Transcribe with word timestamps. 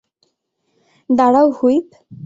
দাঁড়াও, 1.09 1.47
হুইপ। 1.51 1.87